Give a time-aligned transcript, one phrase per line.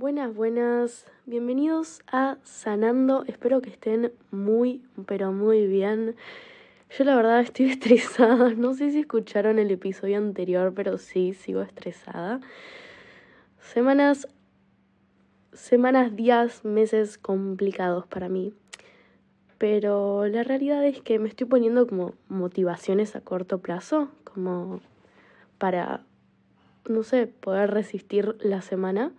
[0.00, 6.14] Buenas, buenas, bienvenidos a Sanando, espero que estén muy, pero muy bien.
[6.96, 11.62] Yo la verdad estoy estresada, no sé si escucharon el episodio anterior, pero sí, sigo
[11.62, 12.40] estresada.
[13.58, 14.28] Semanas,
[15.52, 18.54] semanas, días, meses complicados para mí.
[19.58, 24.80] Pero la realidad es que me estoy poniendo como motivaciones a corto plazo, como
[25.58, 26.04] para,
[26.88, 29.10] no sé, poder resistir la semana.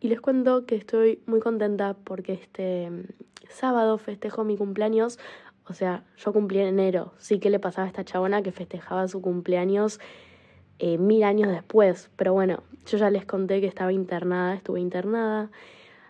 [0.00, 3.02] Y les cuento que estoy muy contenta porque este mm,
[3.48, 5.18] sábado festejo mi cumpleaños.
[5.66, 7.12] O sea, yo cumplí en enero.
[7.18, 10.00] Sí que le pasaba a esta chabona que festejaba su cumpleaños
[10.78, 12.10] eh, mil años después.
[12.16, 15.50] Pero bueno, yo ya les conté que estaba internada, estuve internada.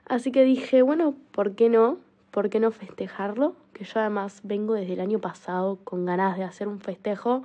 [0.05, 1.99] Así que dije, bueno, ¿por qué no?
[2.31, 3.57] ¿Por qué no festejarlo?
[3.73, 7.43] Que yo además vengo desde el año pasado con ganas de hacer un festejo.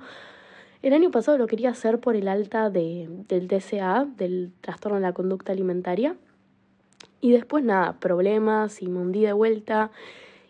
[0.82, 5.02] El año pasado lo quería hacer por el alta de, del TCA, del trastorno de
[5.02, 6.16] la conducta alimentaria.
[7.24, 9.90] Y después nada, problemas y me hundí de vuelta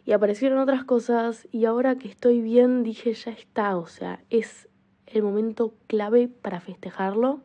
[0.04, 4.68] y aparecieron otras cosas y ahora que estoy bien dije ya está, o sea, es
[5.06, 7.38] el momento clave para festejarlo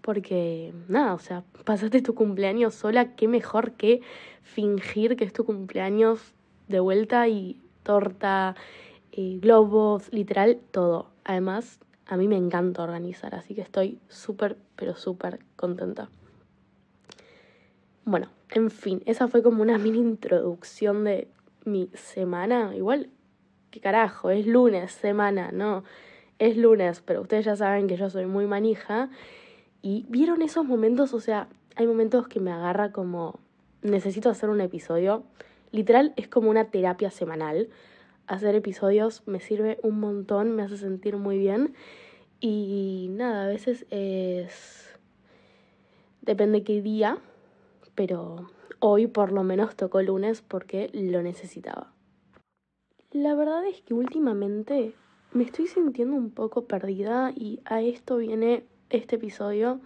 [0.00, 4.00] porque nada, o sea, pasaste tu cumpleaños sola, qué mejor que
[4.42, 6.34] fingir que es tu cumpleaños
[6.66, 8.56] de vuelta y torta,
[9.12, 11.12] eh, globos, literal, todo.
[11.22, 16.08] Además, a mí me encanta organizar, así que estoy súper, pero súper contenta.
[18.04, 21.28] Bueno, en fin, esa fue como una mini introducción de
[21.64, 22.74] mi semana.
[22.74, 23.10] Igual,
[23.70, 25.84] qué carajo, es lunes, semana, no,
[26.38, 29.10] es lunes, pero ustedes ya saben que yo soy muy manija.
[29.82, 33.38] Y vieron esos momentos, o sea, hay momentos que me agarra como,
[33.82, 35.24] necesito hacer un episodio.
[35.70, 37.68] Literal, es como una terapia semanal.
[38.26, 41.74] Hacer episodios me sirve un montón, me hace sentir muy bien.
[42.40, 44.84] Y nada, a veces es...
[46.22, 47.18] Depende qué día,
[47.98, 51.92] pero hoy por lo menos tocó lunes porque lo necesitaba.
[53.10, 54.94] La verdad es que últimamente
[55.32, 59.80] me estoy sintiendo un poco perdida y a esto viene este episodio.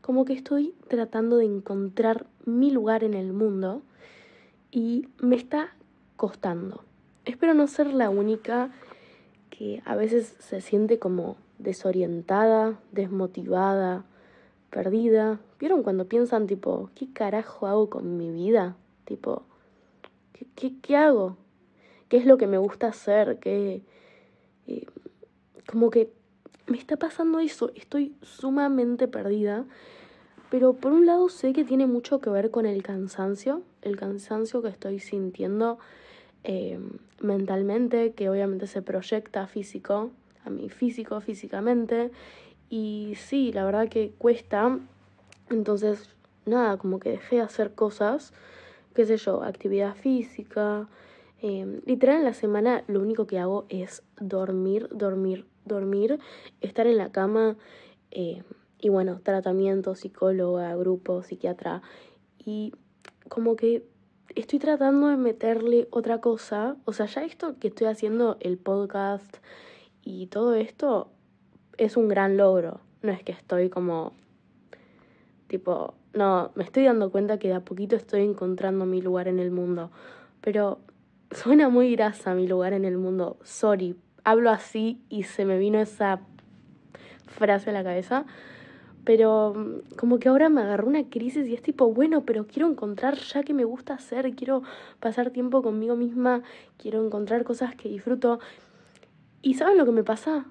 [0.00, 3.82] Como que estoy tratando de encontrar mi lugar en el mundo
[4.70, 5.76] y me está
[6.16, 6.84] costando.
[7.26, 8.70] Espero no ser la única
[9.50, 14.06] que a veces se siente como desorientada, desmotivada,
[14.70, 15.38] perdida.
[15.58, 18.76] ¿Vieron cuando piensan tipo, ¿qué carajo hago con mi vida?
[19.04, 19.42] Tipo,
[20.32, 21.36] ¿qué, qué, qué hago?
[22.08, 23.38] ¿Qué es lo que me gusta hacer?
[23.38, 23.82] ¿Qué,
[24.66, 24.86] eh,
[25.66, 26.12] como que
[26.66, 29.64] me está pasando eso, estoy sumamente perdida.
[30.50, 34.62] Pero por un lado sé que tiene mucho que ver con el cansancio, el cansancio
[34.62, 35.78] que estoy sintiendo
[36.44, 36.78] eh,
[37.20, 40.10] mentalmente, que obviamente se proyecta físico,
[40.44, 42.12] a mi físico, físicamente,
[42.70, 44.78] y sí, la verdad que cuesta.
[45.50, 46.08] Entonces,
[46.44, 48.32] nada, como que dejé de hacer cosas,
[48.94, 50.88] qué sé yo, actividad física.
[51.42, 56.18] Eh, literal en la semana lo único que hago es dormir, dormir, dormir,
[56.60, 57.56] estar en la cama
[58.10, 58.42] eh,
[58.80, 61.82] y bueno, tratamiento, psicóloga, grupo, psiquiatra.
[62.44, 62.72] Y
[63.28, 63.86] como que
[64.34, 66.76] estoy tratando de meterle otra cosa.
[66.84, 69.38] O sea, ya esto que estoy haciendo, el podcast
[70.02, 71.10] y todo esto,
[71.78, 72.80] es un gran logro.
[73.02, 74.12] No es que estoy como,
[75.48, 79.38] tipo, no, me estoy dando cuenta que de a poquito estoy encontrando mi lugar en
[79.38, 79.90] el mundo.
[80.40, 80.78] Pero
[81.30, 83.38] suena muy grasa mi lugar en el mundo.
[83.42, 86.20] Sorry, hablo así y se me vino esa
[87.26, 88.26] frase a la cabeza.
[89.04, 92.68] Pero mm, como que ahora me agarró una crisis y es tipo, bueno, pero quiero
[92.68, 94.62] encontrar ya que me gusta hacer, quiero
[95.00, 96.42] pasar tiempo conmigo misma,
[96.76, 98.40] quiero encontrar cosas que disfruto.
[99.42, 100.46] ¿Y saben lo que me pasa?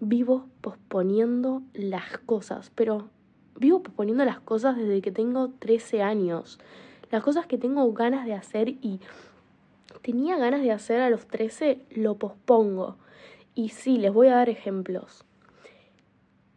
[0.00, 3.10] vivo posponiendo las cosas, pero
[3.58, 6.58] vivo posponiendo las cosas desde que tengo 13 años.
[7.10, 9.00] Las cosas que tengo ganas de hacer y
[10.02, 12.96] tenía ganas de hacer a los 13, lo pospongo.
[13.54, 15.24] Y sí, les voy a dar ejemplos.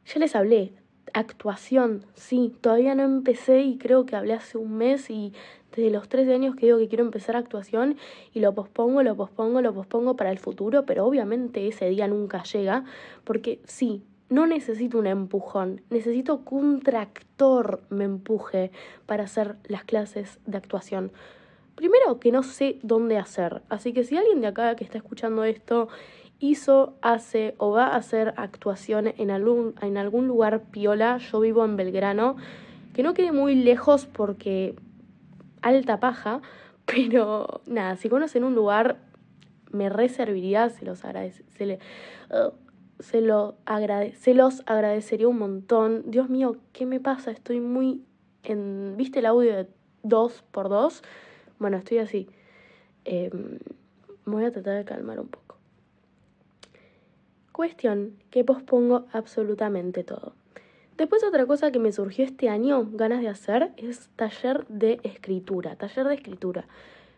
[0.05, 0.73] Ya les hablé,
[1.13, 5.33] actuación, sí, todavía no empecé y creo que hablé hace un mes y
[5.75, 7.97] desde los 13 años que digo que quiero empezar actuación
[8.33, 12.43] y lo pospongo, lo pospongo, lo pospongo para el futuro, pero obviamente ese día nunca
[12.43, 12.83] llega,
[13.23, 18.71] porque sí, no necesito un empujón, necesito que un tractor me empuje
[19.05, 21.11] para hacer las clases de actuación.
[21.75, 25.43] Primero que no sé dónde hacer, así que si alguien de acá que está escuchando
[25.43, 25.89] esto
[26.39, 31.65] hizo, hace o va a hacer actuación en algún, en algún lugar piola, yo vivo
[31.65, 32.37] en Belgrano,
[32.93, 34.75] que no quede muy lejos porque
[35.61, 36.41] alta paja,
[36.85, 38.97] pero nada, si conocen un lugar,
[39.71, 41.43] me reservaría, se los agradece,
[43.01, 43.55] se, lo
[44.19, 46.03] se los agradecería un montón.
[46.05, 47.31] Dios mío, ¿qué me pasa?
[47.31, 48.03] Estoy muy
[48.43, 49.67] en, ¿viste el audio de
[50.03, 51.01] 2x2?
[51.59, 52.27] Bueno, estoy así.
[53.05, 53.59] Em,
[54.25, 55.57] voy a tratar de calmar un poco.
[57.51, 60.33] Cuestión que pospongo absolutamente todo.
[60.97, 65.75] Después otra cosa que me surgió este año, ganas de hacer, es taller de escritura,
[65.75, 66.67] taller de escritura.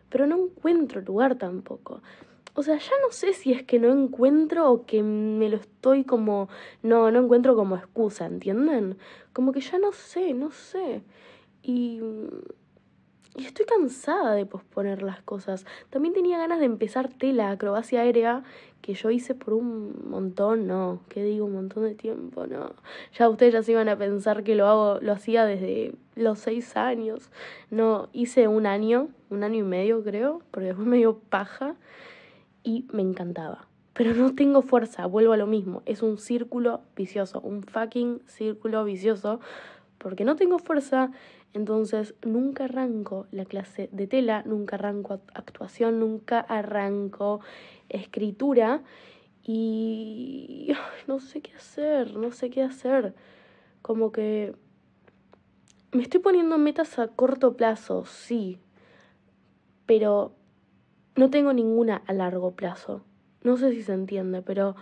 [0.08, 2.00] Pero no encuentro lugar tampoco.
[2.54, 6.04] O sea, ya no sé si es que no encuentro o que me lo estoy
[6.04, 6.48] como...
[6.82, 8.96] No, no encuentro como excusa, ¿entienden?
[9.32, 11.02] Como que ya no sé, no sé.
[11.62, 12.00] Y...
[13.36, 15.66] Y estoy cansada de posponer las cosas.
[15.90, 18.44] También tenía ganas de empezar tela, acrobacia aérea,
[18.80, 21.46] que yo hice por un montón, no, ¿qué digo?
[21.46, 22.74] Un montón de tiempo, no.
[23.18, 26.76] Ya ustedes ya se iban a pensar que lo hago, lo hacía desde los seis
[26.76, 27.32] años.
[27.70, 31.74] No, hice un año, un año y medio creo, porque después me dio paja
[32.64, 33.68] y me encantaba.
[33.92, 35.82] Pero no tengo fuerza, vuelvo a lo mismo.
[35.86, 39.38] Es un círculo vicioso, un fucking círculo vicioso.
[39.98, 41.12] Porque no tengo fuerza,
[41.52, 47.40] entonces nunca arranco la clase de tela, nunca arranco actuación, nunca arranco
[47.88, 48.82] escritura.
[49.44, 50.72] Y
[51.06, 53.14] no sé qué hacer, no sé qué hacer.
[53.80, 54.56] Como que
[55.92, 58.58] me estoy poniendo metas a corto plazo, sí.
[59.86, 60.34] Pero
[61.16, 63.02] no tengo ninguna a largo plazo.
[63.42, 64.74] No sé si se entiende, pero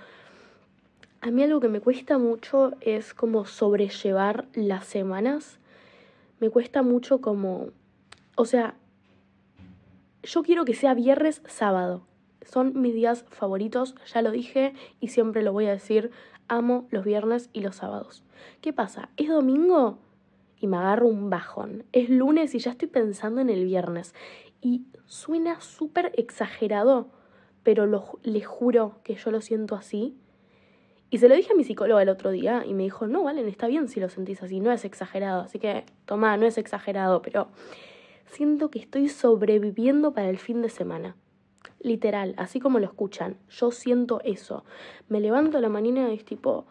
[1.21, 5.59] a mí algo que me cuesta mucho es como sobrellevar las semanas.
[6.41, 7.69] Me cuesta mucho como,
[8.37, 8.75] o sea,
[10.23, 12.03] yo quiero que sea viernes, sábado.
[12.43, 16.11] Son mis días favoritos, ya lo dije y siempre lo voy a decir.
[16.49, 18.25] Amo los viernes y los sábados.
[18.61, 19.11] ¿Qué pasa?
[19.17, 19.99] Es domingo
[20.61, 21.85] y me agarro un bajón.
[21.93, 24.15] Es lunes y ya estoy pensando en el viernes.
[24.63, 27.09] Y suena súper exagerado,
[27.65, 30.17] pero lo, le juro que yo lo siento así.
[31.11, 33.49] Y se lo dije a mi psicóloga el otro día y me dijo, no, Valen,
[33.49, 35.43] está bien si lo sentís así, no es exagerado.
[35.43, 37.49] Así que, toma, no es exagerado, pero
[38.27, 41.17] siento que estoy sobreviviendo para el fin de semana.
[41.81, 44.65] Literal, así como lo escuchan, yo siento eso.
[45.09, 46.67] Me levanto a la mañana y es tipo,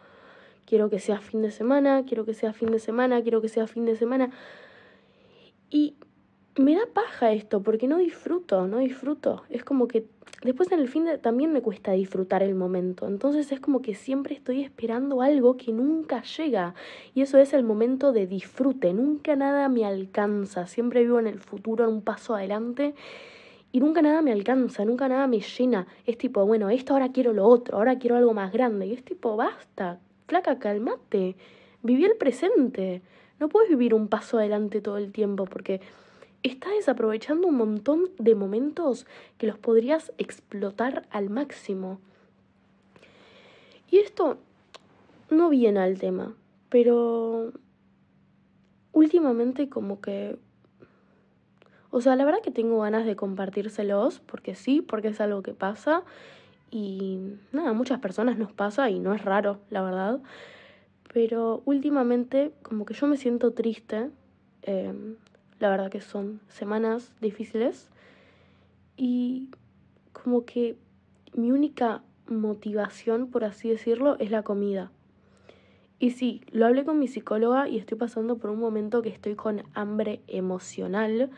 [0.65, 3.67] quiero que sea fin de semana, quiero que sea fin de semana, quiero que sea
[3.67, 4.31] fin de semana.
[5.69, 5.97] Y
[6.57, 9.43] me da paja esto, porque no disfruto, no disfruto.
[9.49, 10.05] Es como que
[10.43, 13.07] después en el fin también me cuesta disfrutar el momento.
[13.07, 16.75] Entonces es como que siempre estoy esperando algo que nunca llega.
[17.15, 18.93] Y eso es el momento de disfrute.
[18.93, 20.67] Nunca nada me alcanza.
[20.67, 22.95] Siempre vivo en el futuro, en un paso adelante.
[23.71, 25.87] Y nunca nada me alcanza, nunca nada me llena.
[26.05, 28.87] Es tipo, bueno, esto ahora quiero lo otro, ahora quiero algo más grande.
[28.87, 31.37] Y es tipo, basta, flaca, calmate.
[31.81, 33.01] Viví el presente.
[33.39, 35.79] No puedes vivir un paso adelante todo el tiempo porque
[36.43, 39.05] estás desaprovechando un montón de momentos
[39.37, 41.99] que los podrías explotar al máximo.
[43.89, 44.37] Y esto
[45.29, 46.35] no viene al tema,
[46.69, 47.51] pero
[48.93, 50.37] últimamente como que...
[51.93, 55.53] O sea, la verdad que tengo ganas de compartírselos, porque sí, porque es algo que
[55.53, 56.03] pasa.
[56.71, 57.19] Y
[57.51, 60.21] nada, muchas personas nos pasa y no es raro, la verdad.
[61.13, 64.09] Pero últimamente como que yo me siento triste.
[64.61, 64.93] Eh,
[65.61, 67.87] la verdad que son semanas difíciles
[68.97, 69.49] y
[70.11, 70.75] como que
[71.33, 74.91] mi única motivación, por así decirlo, es la comida.
[75.99, 79.35] Y sí, lo hablé con mi psicóloga y estoy pasando por un momento que estoy
[79.35, 81.29] con hambre emocional.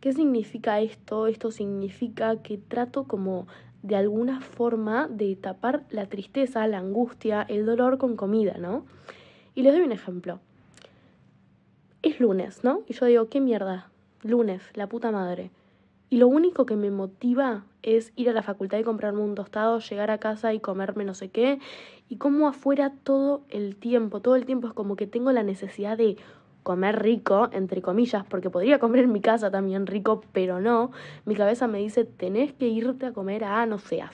[0.00, 1.28] ¿Qué significa esto?
[1.28, 3.46] Esto significa que trato como
[3.84, 8.84] de alguna forma de tapar la tristeza, la angustia, el dolor con comida, ¿no?
[9.54, 10.40] Y les doy un ejemplo
[12.02, 12.82] es lunes, ¿no?
[12.88, 13.88] Y yo digo, ¿qué mierda?
[14.22, 15.50] Lunes, la puta madre.
[16.10, 19.78] Y lo único que me motiva es ir a la facultad y comprarme un tostado,
[19.78, 21.58] llegar a casa y comerme no sé qué.
[22.08, 25.96] Y como afuera todo el tiempo, todo el tiempo es como que tengo la necesidad
[25.96, 26.16] de
[26.62, 30.90] comer rico, entre comillas, porque podría comer en mi casa también rico, pero no.
[31.24, 34.12] Mi cabeza me dice, tenés que irte a comer a, no sé, a,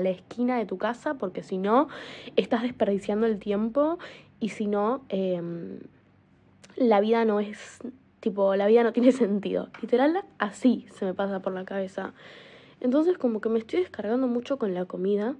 [0.00, 1.88] la esquina de tu casa, porque si no,
[2.36, 3.98] estás desperdiciando el tiempo
[4.40, 5.40] y si no, eh,
[6.76, 7.78] la vida no es,
[8.20, 9.68] tipo, la vida no tiene sentido.
[9.80, 12.12] Literal, así se me pasa por la cabeza.
[12.80, 15.36] Entonces como que me estoy descargando mucho con la comida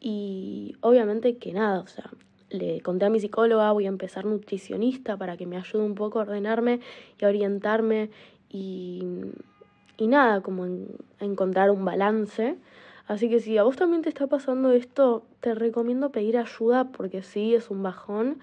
[0.00, 2.10] y obviamente que nada, o sea,
[2.50, 6.18] le conté a mi psicóloga, voy a empezar nutricionista para que me ayude un poco
[6.18, 6.80] a ordenarme
[7.20, 8.10] y a orientarme
[8.50, 9.02] y,
[9.96, 12.56] y nada, como a encontrar un balance.
[13.06, 17.22] Así que si a vos también te está pasando esto, te recomiendo pedir ayuda porque
[17.22, 18.38] sí, es un bajón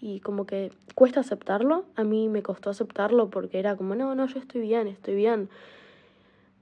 [0.00, 1.84] y como que cuesta aceptarlo.
[1.96, 5.48] A mí me costó aceptarlo porque era como, no, no, yo estoy bien, estoy bien.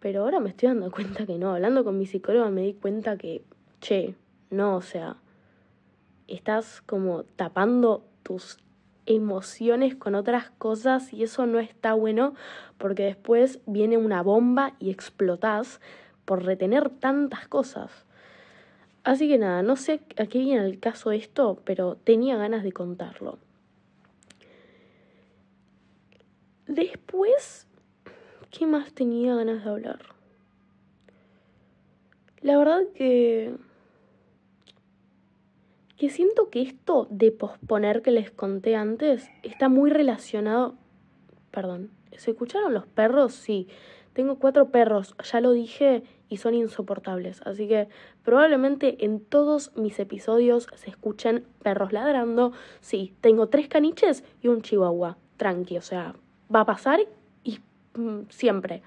[0.01, 1.55] Pero ahora me estoy dando cuenta que no.
[1.55, 3.43] Hablando con mi psicóloga me di cuenta que,
[3.81, 4.15] che,
[4.51, 5.17] no, o sea,
[6.27, 8.59] estás como tapando tus
[9.07, 12.35] emociones con otras cosas y eso no está bueno
[12.77, 15.81] porque después viene una bomba y explotás
[16.27, 18.05] por retener tantas cosas.
[19.05, 22.73] Así que nada, no sé a qué viene el caso esto, pero tenía ganas de
[22.73, 23.39] contarlo.
[26.67, 27.67] Después,
[28.51, 30.01] ¿qué más tenía ganas de hablar?
[32.43, 33.57] La verdad que
[35.99, 40.77] que siento que esto de posponer que les conté antes está muy relacionado.
[41.51, 43.35] Perdón, ¿se escucharon los perros?
[43.35, 43.67] Sí.
[44.13, 47.41] Tengo cuatro perros, ya lo dije, y son insoportables.
[47.45, 47.89] Así que
[48.23, 52.53] probablemente en todos mis episodios se escuchen perros ladrando.
[52.81, 55.17] Sí, tengo tres caniches y un chihuahua.
[55.37, 56.15] Tranqui, o sea,
[56.55, 57.01] va a pasar
[57.45, 57.61] y
[57.95, 58.83] mm, siempre.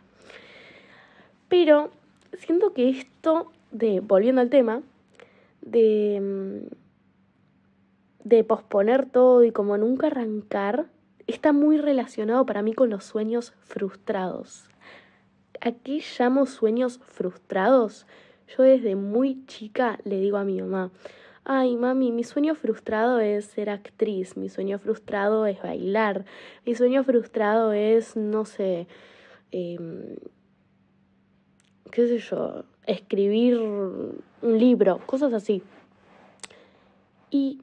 [1.48, 1.92] Pero
[2.34, 4.82] siento que esto de, volviendo al tema,
[5.62, 6.76] de mm,
[8.24, 10.88] de posponer todo y como nunca arrancar,
[11.28, 14.70] está muy relacionado para mí con los sueños frustrados.
[15.62, 18.06] ¿A qué llamo sueños frustrados?
[18.48, 20.91] Yo desde muy chica le digo a mi mamá,
[21.46, 26.25] ay mami, mi sueño frustrado es ser actriz, mi sueño frustrado es bailar,
[26.65, 28.88] mi sueño frustrado es, no sé,
[29.51, 30.18] em,
[31.91, 35.63] qué sé yo, escribir un libro, cosas así.
[37.30, 37.62] Y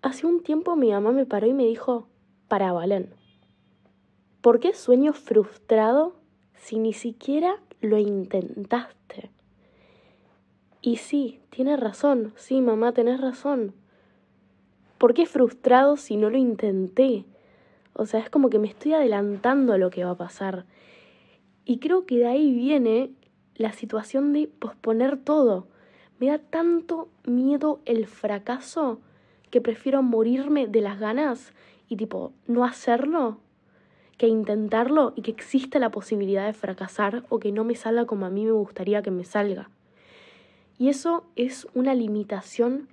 [0.00, 2.06] Hace un tiempo mi mamá me paró y me dijo,
[2.46, 3.10] para Valen,
[4.40, 6.14] ¿por qué sueño frustrado
[6.58, 9.30] si ni siquiera lo intentaste?
[10.82, 13.74] Y sí, tienes razón, sí, mamá, tenés razón.
[14.98, 17.24] ¿Por qué frustrado si no lo intenté?
[17.94, 20.66] O sea, es como que me estoy adelantando a lo que va a pasar.
[21.64, 23.10] Y creo que de ahí viene
[23.56, 25.66] la situación de posponer todo.
[26.18, 29.00] Me da tanto miedo el fracaso
[29.50, 31.52] que prefiero morirme de las ganas
[31.88, 33.38] y tipo no hacerlo
[34.18, 38.26] que intentarlo y que exista la posibilidad de fracasar o que no me salga como
[38.26, 39.70] a mí me gustaría que me salga.
[40.76, 42.88] Y eso es una limitación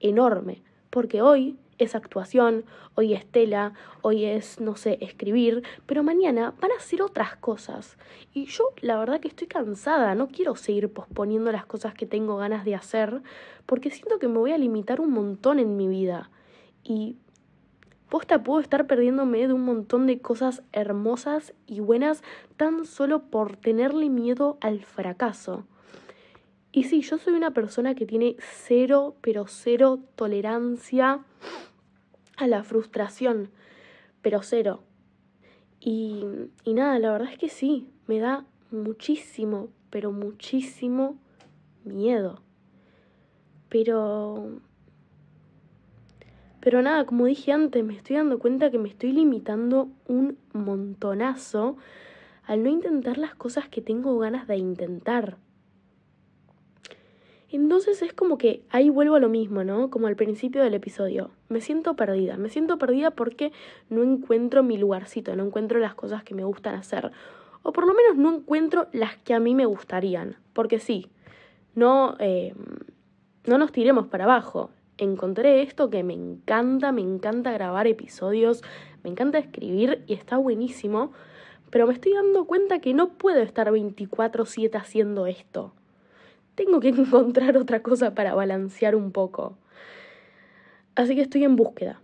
[0.00, 2.64] enorme, porque hoy es actuación,
[2.94, 7.96] hoy es tela, hoy es, no sé, escribir, pero mañana van a ser otras cosas.
[8.32, 12.36] Y yo la verdad que estoy cansada, no quiero seguir posponiendo las cosas que tengo
[12.36, 13.22] ganas de hacer,
[13.66, 16.30] porque siento que me voy a limitar un montón en mi vida.
[16.84, 17.16] Y
[18.12, 22.22] posta puedo estar perdiéndome de un montón de cosas hermosas y buenas
[22.58, 25.64] tan solo por tenerle miedo al fracaso.
[26.72, 31.24] Y sí, yo soy una persona que tiene cero, pero cero tolerancia
[32.36, 33.48] a la frustración,
[34.20, 34.82] pero cero.
[35.80, 36.26] Y,
[36.64, 41.16] y nada, la verdad es que sí, me da muchísimo, pero muchísimo
[41.82, 42.42] miedo.
[43.70, 44.60] Pero...
[46.62, 51.76] Pero nada, como dije antes, me estoy dando cuenta que me estoy limitando un montonazo
[52.44, 55.38] al no intentar las cosas que tengo ganas de intentar.
[57.50, 59.90] Entonces es como que ahí vuelvo a lo mismo, ¿no?
[59.90, 61.32] Como al principio del episodio.
[61.48, 62.36] Me siento perdida.
[62.36, 63.50] Me siento perdida porque
[63.90, 67.10] no encuentro mi lugarcito, no encuentro las cosas que me gustan hacer.
[67.64, 70.36] O por lo menos no encuentro las que a mí me gustarían.
[70.52, 71.10] Porque sí,
[71.74, 72.54] no, eh,
[73.46, 74.70] no nos tiremos para abajo.
[75.02, 78.62] Encontré esto que me encanta, me encanta grabar episodios,
[79.02, 81.12] me encanta escribir y está buenísimo.
[81.70, 85.72] Pero me estoy dando cuenta que no puedo estar 24/7 haciendo esto
[86.54, 89.56] tengo que encontrar otra cosa para balancear un poco.
[90.94, 92.00] Así que estoy en búsqueda.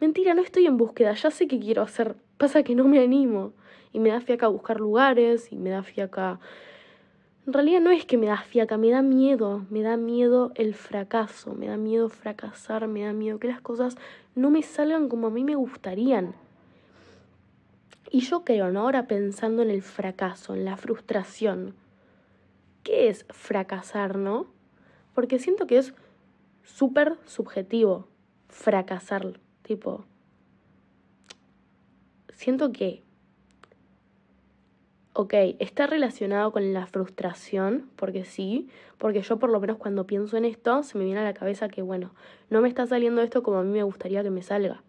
[0.00, 2.14] Mentira, no estoy en búsqueda, ya sé qué quiero hacer.
[2.36, 3.52] Pasa que no me animo.
[3.92, 6.38] Y me da fiaca buscar lugares, y me da fiaca...
[7.48, 9.64] En realidad no es que me da fiaca, me da miedo.
[9.70, 13.96] Me da miedo el fracaso, me da miedo fracasar, me da miedo que las cosas
[14.34, 16.34] no me salgan como a mí me gustarían.
[18.10, 18.82] Y yo creo, ¿no?
[18.82, 21.74] Ahora pensando en el fracaso, en la frustración
[22.82, 24.48] ¿qué es fracasar, no?
[25.14, 25.94] Porque siento que es
[26.64, 28.08] súper subjetivo
[28.50, 30.04] fracasar, tipo,
[32.34, 33.02] siento que,
[35.18, 40.36] ok, está relacionado con la frustración, porque sí, porque yo por lo menos cuando pienso
[40.36, 42.14] en esto, se me viene a la cabeza que, bueno,
[42.50, 44.84] no me está saliendo esto como a mí me gustaría que me salga.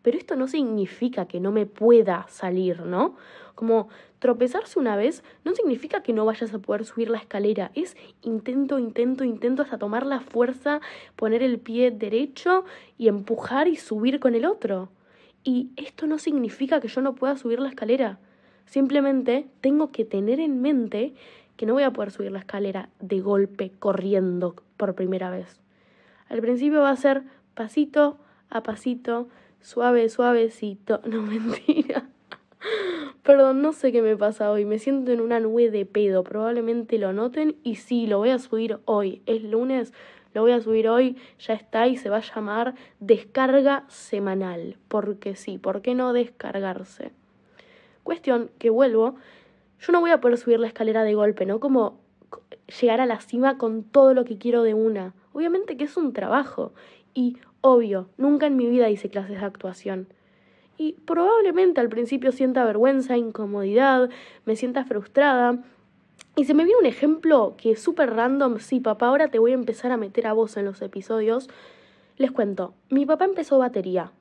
[0.00, 3.16] Pero esto no significa que no me pueda salir, ¿no?
[3.54, 7.94] Como tropezarse una vez no significa que no vayas a poder subir la escalera, es
[8.22, 10.80] intento, intento, intento hasta tomar la fuerza,
[11.14, 12.64] poner el pie derecho
[12.96, 14.88] y empujar y subir con el otro.
[15.42, 18.18] Y esto no significa que yo no pueda subir la escalera.
[18.66, 21.14] Simplemente tengo que tener en mente
[21.56, 25.60] que no voy a poder subir la escalera de golpe corriendo por primera vez.
[26.28, 27.22] Al principio va a ser
[27.54, 28.18] pasito
[28.50, 29.28] a pasito,
[29.60, 31.00] suave, suavecito.
[31.06, 32.08] No, mentira.
[33.22, 34.64] Perdón, no sé qué me pasa hoy.
[34.64, 36.24] Me siento en una nube de pedo.
[36.24, 37.56] Probablemente lo noten.
[37.62, 39.22] Y sí, lo voy a subir hoy.
[39.26, 39.92] Es lunes.
[40.34, 41.16] Lo voy a subir hoy.
[41.38, 44.76] Ya está y se va a llamar descarga semanal.
[44.88, 47.12] Porque sí, ¿por qué no descargarse?
[48.04, 49.16] Cuestión que vuelvo.
[49.80, 51.58] Yo no voy a poder subir la escalera de golpe, ¿no?
[51.58, 51.98] Como
[52.80, 55.14] llegar a la cima con todo lo que quiero de una.
[55.32, 56.72] Obviamente que es un trabajo.
[57.14, 60.08] Y obvio, nunca en mi vida hice clases de actuación.
[60.76, 64.10] Y probablemente al principio sienta vergüenza, incomodidad,
[64.44, 65.62] me sienta frustrada.
[66.36, 68.58] Y se me viene un ejemplo que es súper random.
[68.58, 71.48] Sí, papá, ahora te voy a empezar a meter a vos en los episodios.
[72.16, 74.12] Les cuento, mi papá empezó batería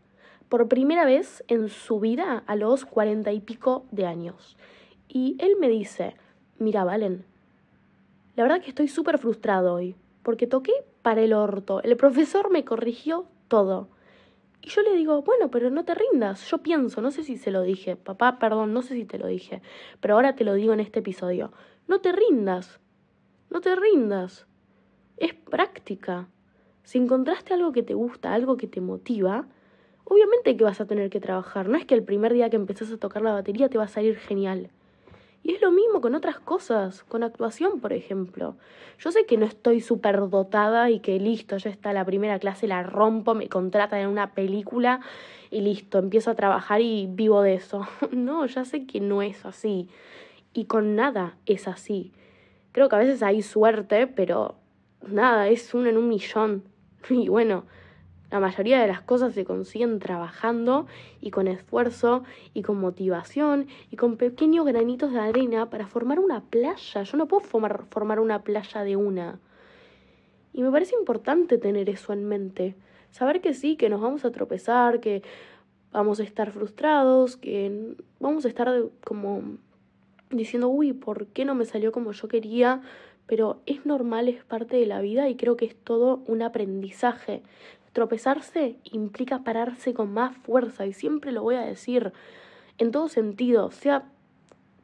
[0.50, 4.57] por primera vez en su vida a los cuarenta y pico de años.
[5.07, 6.15] Y él me dice,
[6.59, 7.25] mira, Valen,
[8.35, 11.81] la verdad que estoy súper frustrado hoy, porque toqué para el orto.
[11.83, 13.89] El profesor me corrigió todo.
[14.62, 16.50] Y yo le digo, bueno, pero no te rindas.
[16.50, 19.27] Yo pienso, no sé si se lo dije, papá, perdón, no sé si te lo
[19.27, 19.62] dije,
[20.00, 21.51] pero ahora te lo digo en este episodio.
[21.88, 22.79] No te rindas.
[23.50, 24.47] No te rindas.
[25.17, 26.29] Es práctica.
[26.83, 29.47] Si encontraste algo que te gusta, algo que te motiva,
[30.05, 31.69] obviamente que vas a tener que trabajar.
[31.69, 33.88] No es que el primer día que empezás a tocar la batería te va a
[33.88, 34.69] salir genial.
[35.43, 38.55] Y es lo mismo con otras cosas, con actuación, por ejemplo.
[38.98, 42.65] Yo sé que no estoy súper dotada y que listo, ya está la primera clase,
[42.65, 45.01] la rompo, me contratan en una película
[45.51, 47.86] y listo, empiezo a trabajar y vivo de eso.
[48.12, 49.89] No, ya sé que no es así.
[50.53, 52.13] Y con nada es así.
[52.72, 54.55] Creo que a veces hay suerte, pero
[55.05, 56.63] nada, es uno en un millón.
[57.10, 57.65] Y bueno,
[58.34, 60.88] la mayoría de las cosas se consiguen trabajando
[61.22, 62.24] y con esfuerzo
[62.56, 67.04] y con motivación y con pequeños granitos de arena para formar una playa.
[67.04, 69.40] Yo no puedo formar, formar una playa de una.
[70.52, 72.74] Y me parece importante tener eso en mente.
[73.12, 75.22] Saber que sí, que nos vamos a tropezar, que
[75.92, 78.68] vamos a estar frustrados, que vamos a estar
[79.06, 79.44] como
[80.32, 82.82] diciendo, uy, ¿por qué no me salió como yo quería?
[83.28, 87.43] Pero es normal, es parte de la vida y creo que es todo un aprendizaje.
[87.93, 92.12] Tropezarse implica pararse con más fuerza y siempre lo voy a decir
[92.79, 94.03] en todo sentido, sea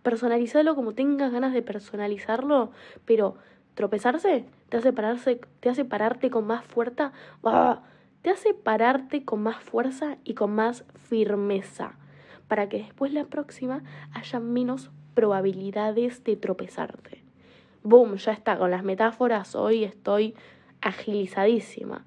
[0.04, 2.72] personalizarlo como tengas ganas de personalizarlo,
[3.06, 3.36] pero
[3.74, 7.12] tropezarse te hace pararse, te hace pararte con más fuerza,
[8.22, 11.94] te hace pararte con más fuerza y con más firmeza,
[12.48, 17.24] para que después la próxima haya menos probabilidades de tropezarte.
[17.84, 20.36] Boom, ya está, con las metáforas hoy estoy
[20.82, 22.06] agilizadísima.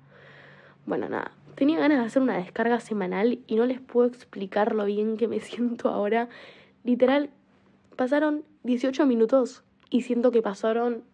[0.84, 4.84] Bueno, nada, tenía ganas de hacer una descarga semanal y no les puedo explicar lo
[4.84, 6.28] bien que me siento ahora.
[6.84, 7.30] Literal,
[7.96, 11.04] pasaron 18 minutos y siento que pasaron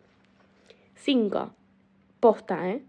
[0.94, 1.50] 5.
[2.20, 2.83] Posta, ¿eh?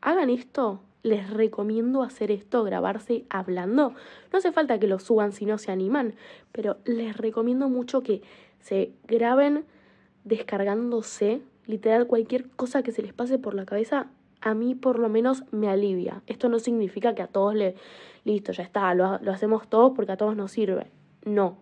[0.00, 3.94] Hagan esto, les recomiendo hacer esto, grabarse hablando.
[4.32, 6.14] No hace falta que lo suban si no se animan,
[6.52, 8.22] pero les recomiendo mucho que
[8.60, 9.64] se graben
[10.24, 14.08] descargándose, literal, cualquier cosa que se les pase por la cabeza,
[14.44, 16.22] a mí por lo menos me alivia.
[16.26, 17.76] Esto no significa que a todos le,
[18.24, 20.90] listo, ya está, lo, lo hacemos todos porque a todos nos sirve.
[21.24, 21.56] No,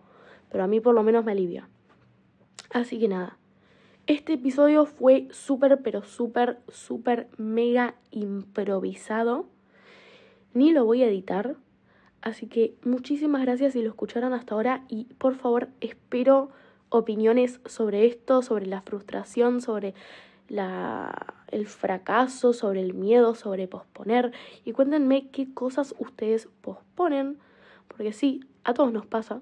[0.51, 1.69] pero a mí por lo menos me alivia.
[2.71, 3.37] Así que nada,
[4.05, 9.45] este episodio fue súper, pero súper, súper, mega improvisado.
[10.53, 11.55] Ni lo voy a editar.
[12.21, 16.49] Así que muchísimas gracias si lo escucharon hasta ahora y por favor espero
[16.89, 19.93] opiniones sobre esto, sobre la frustración, sobre
[20.49, 24.31] la, el fracaso, sobre el miedo, sobre posponer.
[24.65, 27.37] Y cuéntenme qué cosas ustedes posponen,
[27.87, 29.41] porque sí, a todos nos pasa.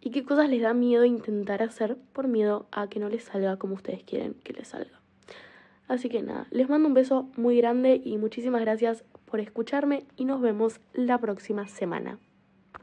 [0.00, 3.56] Y qué cosas les da miedo intentar hacer por miedo a que no les salga
[3.56, 5.00] como ustedes quieren que les salga.
[5.88, 10.24] Así que nada, les mando un beso muy grande y muchísimas gracias por escucharme y
[10.24, 12.18] nos vemos la próxima semana.